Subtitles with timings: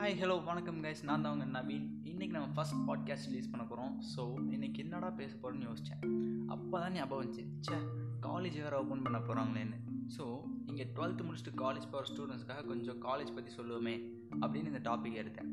[0.00, 1.86] Hi hello வணக்கம் guys நான் தான் உங்கள் நவீன்.
[2.10, 4.22] இன்றைக்கி நம்ம ஃபஸ்ட் பாட்காஸ்ட் ரிலீஸ் பண்ண போகிறோம் ஸோ
[4.54, 6.02] இன்றைக்கி என்னடா பேச போகிறோன்னு யோசித்தேன்
[6.46, 7.44] அப்போ தான் ஞாபகம் வந்துச்சு.
[7.64, 7.78] ச்சே
[8.26, 9.78] காலேஜ் வேறு ஓப்பன் பண்ண போகிறாங்களேன்னு
[10.16, 10.24] ஸோ
[10.66, 13.94] இங்கே டுவெல்த்து முடிச்சுட்டு காலேஜ் போகிற ஸ்டூடெண்ட்ஸ்க்காக கொஞ்சம் காலேஜ் பற்றி சொல்லுவோமே
[14.40, 15.50] அப்படின்னு இந்த டாபிக் எடுத்தேன்.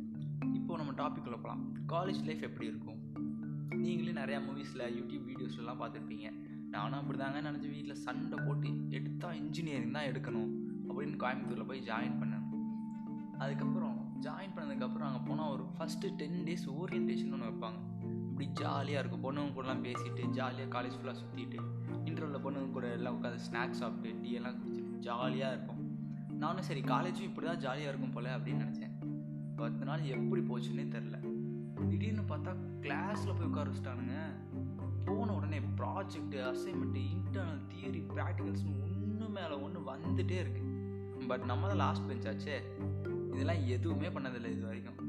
[0.60, 1.64] இப்போது நம்ம டாபிக் போகலாம்
[1.96, 3.02] காலேஜ் லைஃப் எப்படி இருக்கும்?
[3.84, 6.30] நீங்களே நிறையா மூவிஸில் யூடியூப் வீடியோஸ்லாம் பார்த்துருப்பீங்க.
[6.76, 10.50] நானும் அப்படி தாங்க நினச்சி வீட்டில் சண்டை போட்டு எடுத்தால் இன்ஜினியரிங் தான் எடுக்கணும்
[10.88, 12.44] அப்படின்னு கோயம்புத்தூரில் போய் ஜாயின் பண்ணேன்.
[13.44, 17.80] அதுக்கப்புறம் ஜாயின் பண்ணதுக்கப்புறம் அங்கே போனால் ஒரு ஃபஸ்ட்டு டென் டேஸ் ஓரியன்டேஷன் ஒன்று வைப்பாங்க.
[18.30, 19.24] இப்படி ஜாலியாக இருக்கும்.
[19.26, 21.60] பொண்ணுங்க கூடலாம் பேசிட்டு ஜாலியாக காலேஜ் ஃபுல்லாக சுற்றிட்டு
[22.06, 25.82] இன்டர்வலில் பொண்ணுங்க கூட எல்லாம் உட்காந்து ஸ்நாக்ஸ் சாப்பிட்டு டீ எல்லாம் குடிச்சிட்டு ஜாலியாக இருக்கும்
[26.44, 28.94] நானும் சரி காலேஜும் இப்படி தான் ஜாலியாக இருக்கும் போல அப்படின்னு நினச்சேன்.
[29.56, 31.18] பத்து நாள் எப்படி போச்சுன்னே தெரில
[31.90, 34.18] திடீர்னு பார்த்தா கிளாஸில் போய் உட்கார வச்சுட்டானுங்க.
[35.06, 40.64] போன உடனே ப்ராஜெக்ட்டு அசைன்மெண்ட்டு இன்டர்னல் தியரி ப்ராக்டிகல்ஸ்னு ஒன்று மேலே ஒன்று வந்துட்டே இருக்கு.
[41.28, 42.58] பட் நம்ம தான் லாஸ்ட் பெஞ்ச் ஆச்சே.
[43.36, 45.00] இதெல்லாம் எதுவுமே பண்ணதில்லை இது வரைக்கும்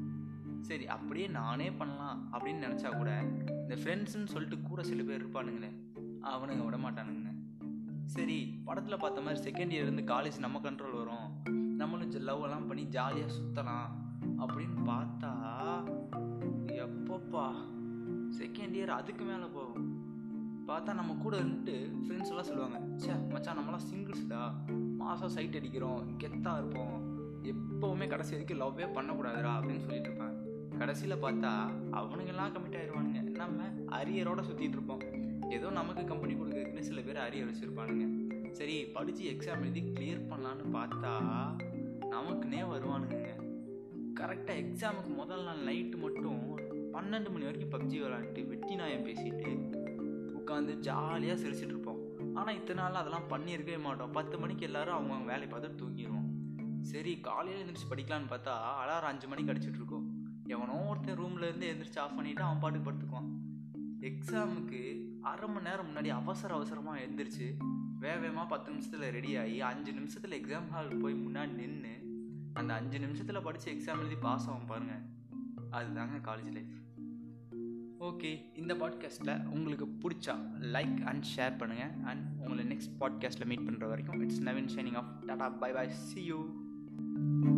[0.61, 3.11] சரி அப்படியே நானே பண்ணலாம் அப்படின்னு நினச்சா கூட
[3.63, 5.71] இந்த ஃப்ரெண்ட்ஸுன்னு சொல்லிட்டு கூட சில பேர் இருப்பானுங்களே
[6.31, 7.31] அவனுங்க விட மாட்டானுங்க.
[8.15, 11.29] சரி படத்தில் பார்த்த மாதிரி செகண்ட் இயர்லேருந்து காலேஜ் நம்ம கண்ட்ரோல் வரும்.
[11.81, 13.89] நம்மளும் லவ் எல்லாம் பண்ணி ஜாலியாக சுற்றலாம்
[14.43, 15.33] அப்படின்னு பார்த்தா
[16.85, 17.47] எப்பப்பா
[18.39, 19.87] செகண்ட் இயர் அதுக்கு மேலே போகும்.
[20.69, 24.43] பார்த்தா நம்ம கூட இருந்துட்டு ஃப்ரெண்ட்ஸ் எல்லாம் சொல்லுவாங்க சே மச்சான் நம்மளாம் சிங்கிள்ஸ்டா
[25.03, 26.96] மாதம் சைட் அடிக்கிறோம் கெத்தாக இருப்போம்.
[27.87, 30.37] எப்போவுமே கடைசி வரைக்கும் லவ்வே பண்ணக்கூடாதுடா அப்படின்னு சொல்லிட்டு இருப்பாங்க.
[30.81, 31.51] கடைசியில் பார்த்தா
[31.99, 35.03] அவனுங்கெல்லாம் கமிட் ஆயிடுவானுங்க நம்ம அரியரோட சுற்றிட்டு இருப்போம்.
[35.57, 38.07] ஏதோ நமக்கு கம்பெனி கொடுக்குறதுக்குன்னு சில பேர் அரியர் வச்சுருப்பானுங்க.
[38.59, 41.13] சரி படித்து எக்ஸாம் எழுதி கிளியர் பண்ணலான்னு பார்த்தா
[42.15, 43.23] நமக்குன்னே வருவானுங்க
[44.21, 46.43] கரெக்டாக எக்ஸாமுக்கு முதல் நாள் நைட்டு மட்டும்
[46.95, 49.53] பன்னெண்டு மணி வரைக்கும் பப்ஜி விளாண்டுட்டு வெட்டி நாயம் பேசிட்டு
[50.41, 52.01] உட்காந்து ஜாலியாக சிரிச்சிட்டு இருப்போம்.
[52.39, 54.15] ஆனால் இத்தனை நாள் அதெல்லாம் பண்ணியிருக்கவே மாட்டோம்.
[54.19, 56.16] பத்து மணிக்கு எல்லாரும் அவங்க அவங்க வேலையை பார்த்துட்டு தூங்கிடுவோம்
[57.07, 60.07] சரி காலையில் எழுந்திரிச்சு படிக்கலான்னு பார்த்தா அலாரம் அஞ்சு மணிக்கு அடிச்சிட்டு இருக்கோம்
[60.47, 63.29] எவனோ ஒருத்தன் ரூமில் இருந்து எழுந்திரிச்சு ஆஃப் பண்ணிவிட்டு அவன் பாட்டுக்கு படுத்துக்குவான்.
[64.01, 64.81] எக்ஸாமுக்கு
[65.23, 67.47] அரை மணி நேரம் முன்னாடி அவசர அவசரமாக எழுந்திரிச்சு
[67.99, 71.95] வேக வேகமாக பத்து நிமிஷத்தில் ரெடி ஆகி அஞ்சு நிமிஷத்தில் எக்ஸாம் ஹால் போய் முன்னாடி நின்று
[72.55, 75.05] அந்த அஞ்சு நிமிஷத்தில் படித்து எக்ஸாம் எழுதி பாஸ் ஆகும் பாருங்கள்
[75.73, 76.75] அதுதாங்க காலேஜ் லைஃப்
[78.01, 80.37] ஓகே இந்த பாட்காஸ்ட்டில் உங்களுக்கு பிடிச்சா
[80.73, 85.13] லைக் அண்ட் ஷேர் பண்ணுங்கள் அண்ட் உங்களை நெக்ஸ்ட் பாட்காஸ்ட்டில் மீட் பண்ணுற வரைக்கும் it's Naveen signing off
[85.27, 86.41] tata bye bye see you
[86.97, 87.56] Thank you.